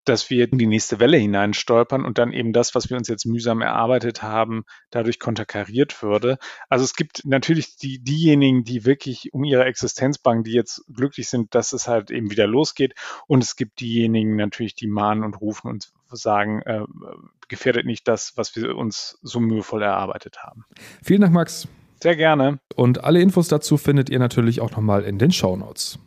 dass 0.07 0.29
wir 0.29 0.51
in 0.51 0.57
die 0.57 0.67
nächste 0.67 0.99
Welle 0.99 1.17
hineinstolpern 1.17 2.05
und 2.05 2.17
dann 2.17 2.33
eben 2.33 2.53
das, 2.53 2.75
was 2.75 2.89
wir 2.89 2.97
uns 2.97 3.07
jetzt 3.07 3.25
mühsam 3.25 3.61
erarbeitet 3.61 4.23
haben, 4.23 4.63
dadurch 4.89 5.19
konterkariert 5.19 6.01
würde. 6.01 6.37
Also 6.69 6.85
es 6.85 6.95
gibt 6.95 7.25
natürlich 7.25 7.77
die, 7.77 7.99
diejenigen, 7.99 8.63
die 8.63 8.85
wirklich 8.85 9.33
um 9.33 9.43
ihre 9.43 9.65
Existenz 9.65 10.17
bangen, 10.17 10.43
die 10.43 10.53
jetzt 10.53 10.83
glücklich 10.93 11.29
sind, 11.29 11.53
dass 11.55 11.73
es 11.73 11.87
halt 11.87 12.11
eben 12.11 12.31
wieder 12.31 12.47
losgeht. 12.47 12.93
Und 13.27 13.43
es 13.43 13.55
gibt 13.55 13.79
diejenigen 13.79 14.35
natürlich, 14.35 14.75
die 14.75 14.87
mahnen 14.87 15.23
und 15.23 15.41
rufen 15.41 15.69
und 15.69 15.91
sagen, 16.09 16.61
äh, 16.61 16.81
gefährdet 17.47 17.85
nicht 17.85 18.07
das, 18.07 18.33
was 18.35 18.55
wir 18.55 18.75
uns 18.75 19.19
so 19.21 19.39
mühevoll 19.39 19.81
erarbeitet 19.83 20.43
haben. 20.43 20.65
Vielen 21.03 21.21
Dank, 21.21 21.33
Max. 21.33 21.67
Sehr 22.01 22.15
gerne. 22.15 22.59
Und 22.75 23.03
alle 23.03 23.21
Infos 23.21 23.47
dazu 23.47 23.77
findet 23.77 24.09
ihr 24.09 24.19
natürlich 24.19 24.61
auch 24.61 24.71
nochmal 24.71 25.03
in 25.03 25.17
den 25.17 25.31
Show 25.31 25.55
Notes. 25.55 25.99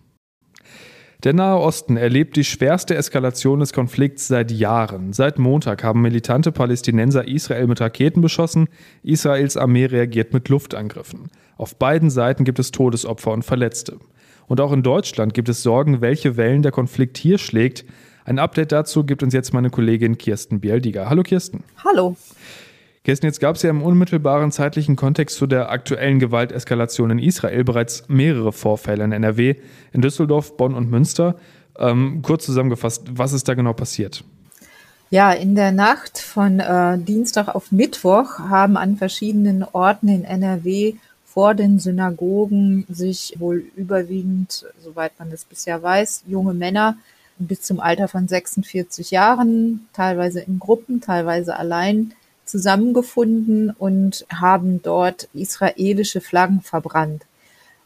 Der 1.22 1.34
Nahe 1.34 1.58
Osten 1.58 1.98
erlebt 1.98 2.36
die 2.36 2.44
schwerste 2.44 2.94
Eskalation 2.94 3.60
des 3.60 3.74
Konflikts 3.74 4.26
seit 4.26 4.50
Jahren. 4.50 5.12
Seit 5.12 5.38
Montag 5.38 5.84
haben 5.84 6.00
militante 6.00 6.50
Palästinenser 6.50 7.28
Israel 7.28 7.66
mit 7.66 7.78
Raketen 7.78 8.22
beschossen. 8.22 8.68
Israels 9.02 9.58
Armee 9.58 9.84
reagiert 9.84 10.32
mit 10.32 10.48
Luftangriffen. 10.48 11.28
Auf 11.58 11.76
beiden 11.76 12.08
Seiten 12.08 12.44
gibt 12.44 12.58
es 12.58 12.70
Todesopfer 12.70 13.32
und 13.32 13.42
Verletzte. 13.42 13.98
Und 14.46 14.62
auch 14.62 14.72
in 14.72 14.82
Deutschland 14.82 15.34
gibt 15.34 15.50
es 15.50 15.62
Sorgen, 15.62 16.00
welche 16.00 16.38
Wellen 16.38 16.62
der 16.62 16.72
Konflikt 16.72 17.18
hier 17.18 17.36
schlägt. 17.36 17.84
Ein 18.24 18.38
Update 18.38 18.72
dazu 18.72 19.04
gibt 19.04 19.22
uns 19.22 19.34
jetzt 19.34 19.52
meine 19.52 19.68
Kollegin 19.68 20.16
Kirsten 20.16 20.60
Bialdiger. 20.60 21.10
Hallo 21.10 21.22
Kirsten. 21.22 21.64
Hallo. 21.84 22.16
Kirsten, 23.02 23.26
jetzt 23.26 23.40
gab 23.40 23.56
es 23.56 23.62
ja 23.62 23.70
im 23.70 23.82
unmittelbaren 23.82 24.52
zeitlichen 24.52 24.94
Kontext 24.94 25.36
zu 25.36 25.46
der 25.46 25.70
aktuellen 25.70 26.18
Gewalteskalation 26.18 27.10
in 27.10 27.18
Israel 27.18 27.64
bereits 27.64 28.04
mehrere 28.08 28.52
Vorfälle 28.52 29.04
in 29.04 29.12
NRW, 29.12 29.54
in 29.92 30.02
Düsseldorf, 30.02 30.58
Bonn 30.58 30.74
und 30.74 30.90
Münster. 30.90 31.36
Ähm, 31.78 32.20
kurz 32.20 32.44
zusammengefasst, 32.44 33.04
was 33.10 33.32
ist 33.32 33.48
da 33.48 33.54
genau 33.54 33.72
passiert? 33.72 34.22
Ja, 35.08 35.32
in 35.32 35.54
der 35.54 35.72
Nacht 35.72 36.18
von 36.18 36.60
äh, 36.60 36.98
Dienstag 36.98 37.48
auf 37.48 37.72
Mittwoch 37.72 38.38
haben 38.38 38.76
an 38.76 38.96
verschiedenen 38.96 39.64
Orten 39.64 40.08
in 40.08 40.24
NRW 40.24 40.94
vor 41.24 41.54
den 41.54 41.78
Synagogen 41.78 42.84
sich 42.90 43.34
wohl 43.38 43.64
überwiegend, 43.76 44.66
soweit 44.84 45.12
man 45.18 45.30
das 45.30 45.46
bisher 45.46 45.82
weiß, 45.82 46.24
junge 46.28 46.52
Männer 46.52 46.98
bis 47.38 47.62
zum 47.62 47.80
Alter 47.80 48.08
von 48.08 48.28
46 48.28 49.10
Jahren, 49.10 49.88
teilweise 49.94 50.40
in 50.40 50.58
Gruppen, 50.58 51.00
teilweise 51.00 51.56
allein, 51.56 52.12
zusammengefunden 52.50 53.70
und 53.70 54.26
haben 54.32 54.82
dort 54.82 55.28
israelische 55.32 56.20
Flaggen 56.20 56.60
verbrannt. 56.60 57.24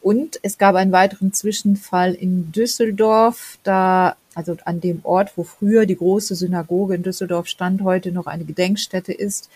Und 0.03 0.39
es 0.43 0.59
gab 0.59 0.75
einen 0.75 0.93
weiteren 0.93 1.33
Zwischenfall 1.33 2.15
in 2.15 2.53
Düsseldorf, 2.53 3.59
da, 3.63 4.17
also 4.35 4.57
an 4.65 4.81
dem 4.81 5.01
Ort, 5.03 5.33
wo 5.37 5.45
früher 5.45 5.87
die 5.87 5.97
große 5.97 6.35
Synagoge 6.35 6.95
in 6.95 7.03
Düsseldorf 7.03 7.47
stand, 7.47 7.83
heute 7.83 8.13
noch 8.13 8.27
eine 8.27 8.45
Gedenkstätte 8.45 9.13
ist, 9.13 9.49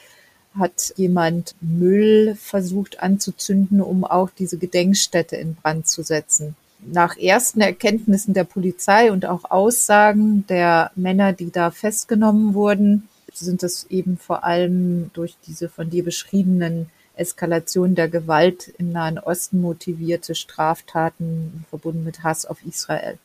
hat 0.58 0.94
jemand 0.96 1.54
Müll 1.60 2.36
versucht 2.40 3.00
anzuzünden, 3.00 3.80
um 3.80 4.04
auch 4.04 4.30
diese 4.30 4.56
Gedenkstätte 4.56 5.36
in 5.36 5.54
Brand 5.54 5.86
zu 5.86 6.02
setzen. 6.02 6.56
Nach 6.80 7.16
ersten 7.16 7.60
Erkenntnissen 7.60 8.34
der 8.34 8.44
Polizei 8.44 9.12
und 9.12 9.26
auch 9.26 9.50
Aussagen 9.50 10.46
der 10.48 10.92
Männer, 10.94 11.32
die 11.32 11.50
da 11.50 11.70
festgenommen 11.70 12.54
wurden, 12.54 13.08
sind 13.38 13.62
es 13.62 13.86
eben 13.90 14.16
vor 14.16 14.44
allem 14.44 15.10
durch 15.12 15.36
diese 15.46 15.68
von 15.68 15.90
dir 15.90 16.04
beschriebenen 16.04 16.90
Eskalation 17.18 17.94
der 17.94 18.08
Gewalt 18.08 18.72
im 18.78 18.92
Nahen 18.92 19.18
Osten 19.18 19.60
motivierte 19.60 20.34
Straftaten 20.34 21.64
verbunden 21.68 22.04
mit 22.04 22.22
Hass 22.22 22.46
auf 22.46 22.58
Israel. 22.64 23.18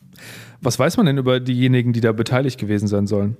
Was 0.60 0.78
weiß 0.78 0.96
man 0.96 1.06
denn 1.06 1.18
über 1.18 1.40
diejenigen, 1.40 1.92
die 1.92 2.00
da 2.00 2.12
beteiligt 2.12 2.58
gewesen 2.58 2.88
sein 2.88 3.06
sollen? 3.06 3.36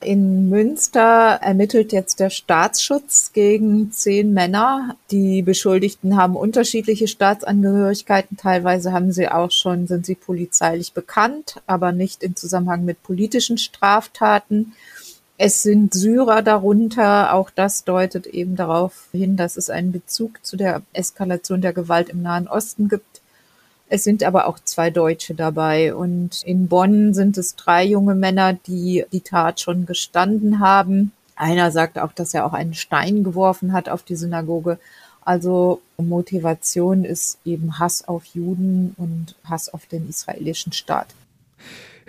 In 0.00 0.48
Münster 0.48 1.40
ermittelt 1.42 1.92
jetzt 1.92 2.20
der 2.20 2.30
Staatsschutz 2.30 3.32
gegen 3.32 3.90
zehn 3.90 4.32
Männer. 4.32 4.96
Die 5.10 5.42
Beschuldigten 5.42 6.16
haben 6.16 6.36
unterschiedliche 6.36 7.08
Staatsangehörigkeiten. 7.08 8.36
Teilweise 8.36 8.92
haben 8.92 9.10
sie 9.10 9.28
auch 9.28 9.50
schon, 9.50 9.88
sind 9.88 10.06
sie 10.06 10.14
polizeilich 10.14 10.92
bekannt, 10.92 11.56
aber 11.66 11.90
nicht 11.90 12.22
im 12.22 12.36
Zusammenhang 12.36 12.84
mit 12.84 13.02
politischen 13.02 13.58
Straftaten. 13.58 14.74
Es 15.40 15.62
sind 15.62 15.94
Syrer 15.94 16.42
darunter. 16.42 17.32
Auch 17.32 17.50
das 17.50 17.84
deutet 17.84 18.26
eben 18.26 18.56
darauf 18.56 19.06
hin, 19.12 19.36
dass 19.36 19.56
es 19.56 19.70
einen 19.70 19.92
Bezug 19.92 20.44
zu 20.44 20.56
der 20.56 20.82
Eskalation 20.92 21.60
der 21.60 21.72
Gewalt 21.72 22.08
im 22.08 22.22
Nahen 22.22 22.48
Osten 22.48 22.88
gibt. 22.88 23.22
Es 23.88 24.02
sind 24.02 24.24
aber 24.24 24.48
auch 24.48 24.58
zwei 24.58 24.90
Deutsche 24.90 25.36
dabei. 25.36 25.94
Und 25.94 26.42
in 26.42 26.66
Bonn 26.66 27.14
sind 27.14 27.38
es 27.38 27.54
drei 27.54 27.84
junge 27.84 28.16
Männer, 28.16 28.54
die 28.54 29.04
die 29.12 29.20
Tat 29.20 29.60
schon 29.60 29.86
gestanden 29.86 30.58
haben. 30.58 31.12
Einer 31.36 31.70
sagt 31.70 32.00
auch, 32.00 32.12
dass 32.12 32.34
er 32.34 32.44
auch 32.44 32.52
einen 32.52 32.74
Stein 32.74 33.22
geworfen 33.22 33.72
hat 33.72 33.88
auf 33.88 34.02
die 34.02 34.16
Synagoge. 34.16 34.80
Also 35.24 35.80
Motivation 35.98 37.04
ist 37.04 37.38
eben 37.44 37.78
Hass 37.78 38.08
auf 38.08 38.24
Juden 38.24 38.92
und 38.96 39.36
Hass 39.44 39.72
auf 39.72 39.86
den 39.86 40.08
israelischen 40.08 40.72
Staat. 40.72 41.14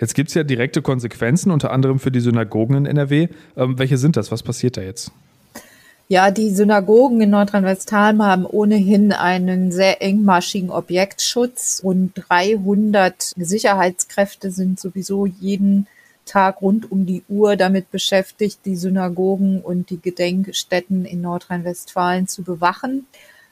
Jetzt 0.00 0.14
gibt 0.14 0.30
es 0.30 0.34
ja 0.34 0.44
direkte 0.44 0.80
Konsequenzen, 0.80 1.50
unter 1.50 1.70
anderem 1.70 1.98
für 1.98 2.10
die 2.10 2.20
Synagogen 2.20 2.74
in 2.74 2.86
NRW. 2.86 3.28
Ähm, 3.56 3.78
welche 3.78 3.98
sind 3.98 4.16
das? 4.16 4.32
Was 4.32 4.42
passiert 4.42 4.78
da 4.78 4.80
jetzt? 4.80 5.12
Ja, 6.08 6.30
die 6.30 6.50
Synagogen 6.50 7.20
in 7.20 7.30
Nordrhein-Westfalen 7.30 8.20
haben 8.24 8.44
ohnehin 8.44 9.12
einen 9.12 9.70
sehr 9.70 10.02
engmaschigen 10.02 10.70
Objektschutz 10.70 11.80
und 11.84 12.12
300 12.14 13.34
Sicherheitskräfte 13.36 14.50
sind 14.50 14.80
sowieso 14.80 15.26
jeden 15.26 15.86
Tag 16.24 16.62
rund 16.62 16.90
um 16.90 17.06
die 17.06 17.22
Uhr 17.28 17.56
damit 17.56 17.90
beschäftigt, 17.92 18.60
die 18.64 18.76
Synagogen 18.76 19.60
und 19.60 19.90
die 19.90 20.00
Gedenkstätten 20.00 21.04
in 21.04 21.20
Nordrhein-Westfalen 21.20 22.26
zu 22.26 22.42
bewachen. 22.42 23.06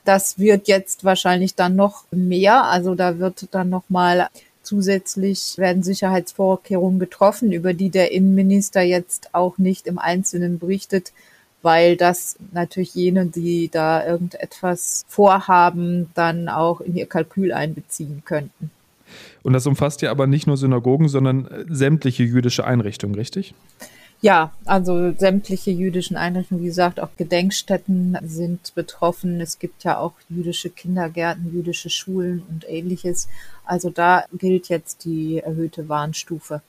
Das 0.04 0.38
wird 0.38 0.66
jetzt 0.66 1.04
wahrscheinlich 1.04 1.54
dann 1.54 1.76
noch 1.76 2.04
mehr. 2.10 2.64
Also 2.64 2.94
da 2.94 3.18
wird 3.18 3.46
dann 3.52 3.68
noch 3.68 3.84
mal 3.88 4.28
Zusätzlich 4.68 5.54
werden 5.56 5.82
Sicherheitsvorkehrungen 5.82 6.98
getroffen, 6.98 7.52
über 7.52 7.72
die 7.72 7.88
der 7.88 8.12
Innenminister 8.12 8.82
jetzt 8.82 9.30
auch 9.34 9.56
nicht 9.56 9.86
im 9.86 9.98
Einzelnen 9.98 10.58
berichtet, 10.58 11.14
weil 11.62 11.96
das 11.96 12.36
natürlich 12.52 12.94
jene, 12.94 13.24
die 13.24 13.70
da 13.70 14.06
irgendetwas 14.06 15.06
vorhaben, 15.08 16.10
dann 16.12 16.50
auch 16.50 16.82
in 16.82 16.96
ihr 16.96 17.06
Kalkül 17.06 17.54
einbeziehen 17.54 18.20
könnten. 18.26 18.70
Und 19.42 19.54
das 19.54 19.66
umfasst 19.66 20.02
ja 20.02 20.10
aber 20.10 20.26
nicht 20.26 20.46
nur 20.46 20.58
Synagogen, 20.58 21.08
sondern 21.08 21.48
sämtliche 21.70 22.24
jüdische 22.24 22.66
Einrichtungen, 22.66 23.14
richtig? 23.14 23.54
Also 24.64 25.12
sämtliche 25.16 25.70
jüdischen 25.70 26.16
Einrichtungen, 26.16 26.62
wie 26.62 26.66
gesagt, 26.66 26.98
auch 26.98 27.10
Gedenkstätten 27.16 28.18
sind 28.22 28.74
betroffen. 28.74 29.40
Es 29.40 29.58
gibt 29.58 29.84
ja 29.84 29.98
auch 29.98 30.14
jüdische 30.28 30.70
Kindergärten, 30.70 31.52
jüdische 31.52 31.88
Schulen 31.88 32.42
und 32.48 32.68
ähnliches. 32.68 33.28
Also 33.64 33.90
da 33.90 34.24
gilt 34.32 34.68
jetzt 34.68 35.04
die 35.04 35.38
erhöhte 35.38 35.88
Warnstufe. 35.88 36.62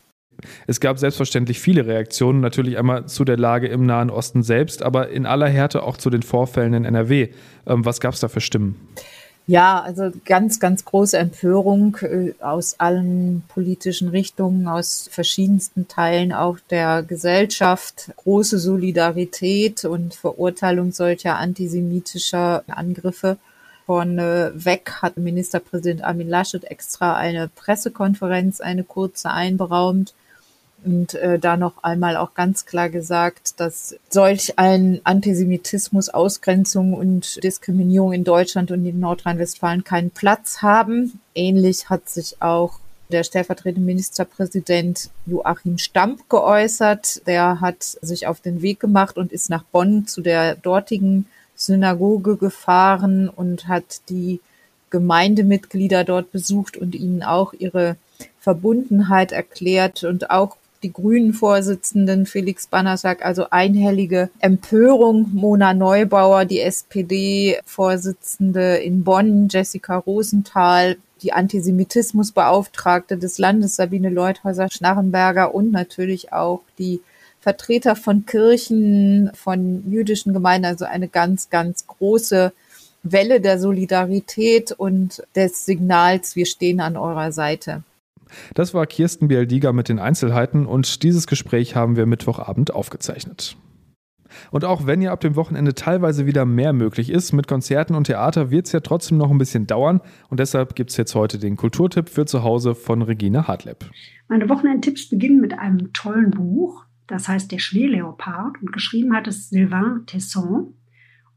Es 0.68 0.80
gab 0.80 1.00
selbstverständlich 1.00 1.60
viele 1.60 1.86
Reaktionen, 1.86 2.40
natürlich 2.40 2.78
einmal 2.78 3.08
zu 3.08 3.26
der 3.26 3.38
Lage 3.38 3.68
im 3.68 3.86
Nahen 3.86 4.10
Osten 4.10 4.44
selbst, 4.44 4.84
aber 4.84 5.10
in 5.10 5.26
aller 5.26 5.50
Härte 5.50 5.84
auch 5.84 5.98
zu 5.98 6.10
den 6.10 6.22
Vorfällen 6.22 6.74
in 6.74 6.86
NRW. 6.86 7.30
Ähm, 7.66 7.84
was 7.84 8.00
gab 8.00 8.14
es 8.14 8.20
da 8.20 8.28
für 8.28 8.42
Stimmen? 8.42 8.76
Ja, 9.50 9.82
also 9.82 10.12
ganz, 10.26 10.60
ganz 10.60 10.86
große 10.86 11.18
Empörung 11.18 11.98
äh, 12.02 12.34
aus 12.40 12.80
allen 12.80 13.42
politischen 13.48 14.10
Richtungen, 14.10 14.68
aus 14.68 15.10
verschiedensten 15.12 15.88
Teilen 15.88 16.34
auch 16.34 16.60
der 16.70 17.02
Gesellschaft, 17.02 18.12
große 18.18 18.60
Solidarität 18.60 19.86
und 19.86 20.14
Verurteilung 20.14 20.92
solcher 20.92 21.38
antisemitischer 21.38 22.64
Angriffe. 22.68 23.38
Von 23.88 24.18
weg 24.18 24.92
hat 25.02 25.18
Ministerpräsident 25.18 26.04
Armin 26.04 26.30
Laschet 26.30 26.64
extra 26.66 27.18
eine 27.18 27.48
Pressekonferenz, 27.48 28.62
eine 28.62 28.84
kurze 28.84 29.32
einberaumt 29.32 30.14
und 30.86 31.14
äh, 31.16 31.40
da 31.40 31.58
noch 31.58 31.84
einmal 31.84 32.18
auch 32.18 32.34
ganz 32.34 32.66
klar 32.66 32.90
gesagt, 32.90 33.60
dass 33.60 33.96
solch 34.10 34.58
ein 34.58 35.02
Antisemitismus, 35.04 36.10
Ausgrenzung 36.10 36.94
und 36.94 37.44
Diskriminierung 37.44 38.14
in 38.14 38.24
Deutschland 38.24 38.72
und 38.72 38.86
in 38.86 39.00
Nordrhein-Westfalen 39.00 39.84
keinen 39.84 40.12
Platz 40.12 40.62
haben. 40.62 41.20
Ähnlich 41.36 41.90
hat 41.90 42.10
sich 42.10 42.42
auch 42.42 42.80
der 43.12 43.24
stellvertretende 43.24 43.86
Ministerpräsident 43.86 45.10
Joachim 45.26 45.78
Stamp 45.78 46.30
geäußert. 46.30 47.26
Der 47.28 47.60
hat 47.60 47.84
sich 47.84 48.28
auf 48.28 48.40
den 48.40 48.62
Weg 48.62 48.80
gemacht 48.80 49.18
und 49.18 49.32
ist 49.32 49.50
nach 49.50 49.64
Bonn 49.64 50.08
zu 50.08 50.22
der 50.22 50.56
dortigen 50.56 51.26
Synagoge 51.56 52.38
gefahren 52.38 53.28
und 53.28 53.68
hat 53.68 54.02
die 54.10 54.40
Gemeindemitglieder 54.92 56.04
dort 56.04 56.32
besucht 56.32 56.78
und 56.78 56.96
ihnen 56.96 57.22
auch 57.22 57.54
ihre 57.54 57.98
Verbundenheit 58.40 59.32
erklärt 59.32 60.04
und 60.04 60.30
auch 60.30 60.58
die 60.84 60.94
Grünen-Vorsitzenden 60.94 62.26
Felix 62.26 62.68
Bannersack, 62.68 63.26
also 63.26 63.48
einhellige 63.50 64.30
Empörung. 64.40 65.30
Mona 65.34 65.74
Neubauer, 65.74 66.46
die 66.46 66.62
SPD-Vorsitzende 66.62 68.78
in 68.78 69.04
Bonn, 69.04 69.50
Jessica 69.50 69.98
Rosenthal, 69.98 70.96
die 71.22 71.34
Antisemitismusbeauftragte 71.34 73.18
des 73.18 73.38
Landes 73.38 73.76
Sabine 73.76 74.10
Leuthäuser-Schnarrenberger 74.10 75.54
und 75.54 75.72
natürlich 75.72 76.32
auch 76.32 76.62
die 76.78 77.02
Vertreter 77.42 77.96
von 77.96 78.26
Kirchen, 78.26 79.32
von 79.34 79.90
jüdischen 79.90 80.34
Gemeinden, 80.34 80.66
also 80.66 80.86
eine 80.86 81.08
ganz, 81.08 81.50
ganz 81.50 81.88
große 81.88 82.52
Welle 83.04 83.40
der 83.40 83.60
Solidarität 83.60 84.74
und 84.74 85.24
des 85.36 85.66
Signals, 85.66 86.36
wir 86.36 86.46
stehen 86.46 86.82
an 86.82 86.98
eurer 86.98 87.32
Seite. 87.32 87.84
Das 88.54 88.74
war 88.74 88.86
Kirsten 88.86 89.28
Bialdiger 89.28 89.74
mit 89.74 89.90
den 89.90 90.00
Einzelheiten 90.00 90.66
und 90.66 91.04
dieses 91.04 91.28
Gespräch 91.28 91.76
haben 91.76 91.96
wir 91.96 92.06
Mittwochabend 92.06 92.74
aufgezeichnet. 92.74 93.58
Und 94.52 94.66
auch 94.66 94.86
wenn 94.86 95.02
ja 95.02 95.12
ab 95.12 95.22
dem 95.22 95.36
Wochenende 95.36 95.74
teilweise 95.74 96.26
wieder 96.26 96.46
mehr 96.46 96.74
möglich 96.74 97.10
ist, 97.10 97.34
mit 97.34 97.48
Konzerten 97.48 97.96
und 97.96 98.06
Theater 98.06 98.52
wird 98.52 98.68
es 98.68 98.72
ja 98.72 98.80
trotzdem 98.80 99.18
noch 99.18 99.32
ein 99.32 99.38
bisschen 99.38 99.68
dauern. 99.68 100.02
Und 100.30 100.40
deshalb 100.40 100.76
gibt 100.76 100.92
es 100.92 100.98
jetzt 100.98 101.16
heute 101.16 101.40
den 101.40 101.56
Kulturtipp 101.58 102.10
für 102.10 102.26
zu 102.26 102.44
Hause 102.44 102.76
von 102.76 103.02
Regina 103.02 103.48
Hartleb. 103.48 103.90
Meine 104.28 104.50
Wochenendtipps 104.50 105.10
beginnen 105.10 105.42
mit 105.42 105.58
einem 105.58 105.92
tollen 105.94 106.32
Buch. 106.32 106.86
Das 107.08 107.28
heißt 107.28 107.52
Der 107.52 107.60
Schneeleopard 107.60 108.62
und 108.62 108.72
geschrieben 108.72 109.16
hat 109.16 109.28
es 109.28 109.50
Sylvain 109.50 110.06
Tesson. 110.06 110.76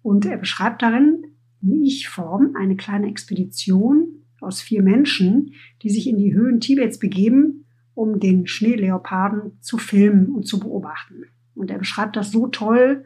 Und 0.02 0.26
er 0.26 0.36
beschreibt 0.36 0.82
darin 0.82 1.24
in 1.62 1.82
Ich-Form 1.82 2.54
eine 2.58 2.76
kleine 2.76 3.08
Expedition 3.08 4.21
aus 4.42 4.60
vier 4.60 4.82
Menschen, 4.82 5.54
die 5.82 5.90
sich 5.90 6.08
in 6.08 6.18
die 6.18 6.34
Höhen 6.34 6.60
Tibets 6.60 6.98
begeben, 6.98 7.66
um 7.94 8.20
den 8.20 8.46
Schneeleoparden 8.46 9.58
zu 9.60 9.78
filmen 9.78 10.30
und 10.30 10.46
zu 10.46 10.58
beobachten. 10.58 11.24
Und 11.54 11.70
er 11.70 11.78
beschreibt 11.78 12.16
das 12.16 12.30
so 12.30 12.48
toll, 12.48 13.04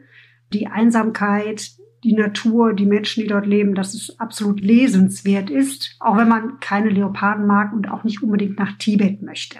die 0.53 0.67
Einsamkeit, 0.67 1.71
die 2.03 2.13
Natur, 2.13 2.73
die 2.73 2.85
Menschen, 2.85 3.23
die 3.23 3.27
dort 3.27 3.45
leben, 3.45 3.75
dass 3.75 3.93
es 3.93 4.19
absolut 4.19 4.61
lesenswert 4.61 5.49
ist, 5.49 5.95
auch 5.99 6.17
wenn 6.17 6.29
man 6.29 6.59
keine 6.59 6.89
Leoparden 6.89 7.45
mag 7.45 7.73
und 7.73 7.89
auch 7.89 8.03
nicht 8.03 8.21
unbedingt 8.23 8.57
nach 8.57 8.77
Tibet 8.77 9.21
möchte. 9.21 9.59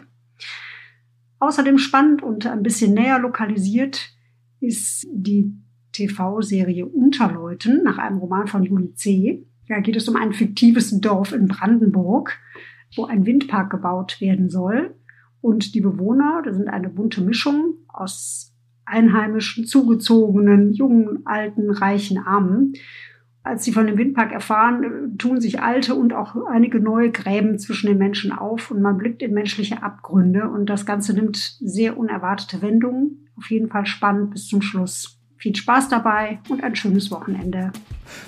Außerdem 1.40 1.78
spannend 1.78 2.24
und 2.24 2.48
ein 2.48 2.64
bisschen 2.64 2.94
näher 2.94 3.20
lokalisiert 3.20 4.12
ist 4.60 5.06
die 5.12 5.54
TV-Serie 5.92 6.86
Unterleuten 6.86 7.84
nach 7.84 7.98
einem 7.98 8.18
Roman 8.18 8.48
von 8.48 8.64
Juli 8.64 8.94
C. 8.94 9.46
Da 9.68 9.80
geht 9.80 9.96
es 9.96 10.08
um 10.08 10.16
ein 10.16 10.34
fiktives 10.34 11.00
Dorf 11.02 11.34
in 11.34 11.48
Brandenburg, 11.48 12.38
wo 12.96 13.06
ein 13.06 13.26
Windpark 13.26 13.70
gebaut 13.70 14.22
werden 14.22 14.50
soll. 14.50 14.96
Und 15.42 15.76
die 15.76 15.82
Bewohner, 15.82 16.42
das 16.44 16.56
sind 16.56 16.68
eine 16.68 16.90
bunte 16.90 17.22
Mischung 17.22 17.76
aus 17.88 18.54
einheimischen, 18.86 19.66
zugezogenen, 19.66 20.74
jungen, 20.74 21.26
alten, 21.26 21.70
reichen, 21.70 22.18
armen. 22.18 22.74
Als 23.44 23.64
sie 23.64 23.72
von 23.72 23.88
dem 23.88 23.98
Windpark 23.98 24.34
erfahren, 24.34 25.18
tun 25.18 25.40
sich 25.40 25.62
alte 25.62 25.96
und 25.96 26.14
auch 26.14 26.36
einige 26.48 26.82
neue 26.82 27.12
Gräben 27.12 27.60
zwischen 27.60 27.88
den 27.88 27.98
Menschen 27.98 28.32
auf 28.32 28.72
und 28.72 28.82
man 28.82 28.98
blickt 28.98 29.22
in 29.22 29.34
menschliche 29.34 29.84
Abgründe 29.84 30.50
und 30.50 30.70
das 30.70 30.86
Ganze 30.86 31.14
nimmt 31.14 31.38
sehr 31.38 31.98
unerwartete 31.98 32.62
Wendungen. 32.62 33.30
Auf 33.38 33.50
jeden 33.50 33.70
Fall 33.70 33.86
spannend 33.86 34.32
bis 34.32 34.48
zum 34.48 34.62
Schluss. 34.62 35.17
Viel 35.38 35.56
Spaß 35.56 35.90
dabei 35.90 36.40
und 36.50 36.64
ein 36.64 36.76
schönes 36.76 37.12
Wochenende. 37.12 37.72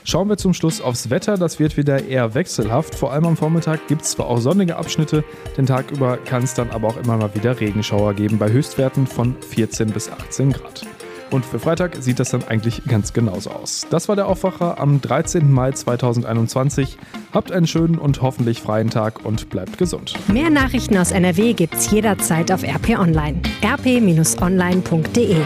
Schauen 0.04 0.30
wir 0.30 0.38
zum 0.38 0.54
Schluss 0.54 0.80
aufs 0.80 1.10
Wetter. 1.10 1.38
Das 1.38 1.60
wird 1.60 1.76
wieder 1.76 2.06
eher 2.06 2.36
wechselhaft. 2.36 2.94
Vor 2.94 3.12
allem 3.12 3.26
am 3.26 3.38
Vormittag 3.38 3.88
gibt 3.88 4.04
es 4.04 4.12
zwar 4.12 4.28
auch 4.28 4.40
sonnige 4.40 4.76
Abschnitte, 4.76 5.24
den 5.58 5.66
Tag 5.66 5.92
über 5.92 6.18
kann 6.18 6.44
es 6.44 6.54
dann 6.54 6.70
aber 6.70 6.88
auch 6.88 6.98
immer 6.98 7.18
mal 7.18 7.34
wieder 7.34 7.60
Regenschauer 7.60 8.14
geben 8.14 8.38
bei 8.38 8.52
Höchstwerten 8.52 9.08
von 9.08 9.36
14 9.42 9.90
bis 9.90 10.12
18 10.12 10.54
Grad. 10.54 10.86
Und 11.32 11.46
für 11.46 11.60
Freitag 11.60 11.96
sieht 12.00 12.20
das 12.20 12.32
dann 12.32 12.44
eigentlich 12.44 12.84
ganz 12.86 13.14
genauso 13.14 13.52
aus. 13.52 13.86
Das 13.90 14.10
war 14.10 14.16
der 14.16 14.28
Aufwacher 14.28 14.80
am 14.80 15.00
13. 15.00 15.52
Mai 15.52 15.72
2021. 15.72 16.98
Habt 17.32 17.52
einen 17.52 17.68
schönen 17.68 18.00
und 18.00 18.22
hoffentlich 18.22 18.62
freien 18.62 18.90
Tag 18.90 19.26
und 19.26 19.50
bleibt 19.50 19.78
gesund. 19.78 20.16
Mehr 20.28 20.50
Nachrichten 20.50 20.98
aus 20.98 21.12
NRW 21.12 21.54
gibt's 21.54 21.92
jederzeit 21.92 22.52
auf 22.52 22.64
RP 22.64 22.98
Online. 22.98 23.42
rp-online.de 23.64 25.38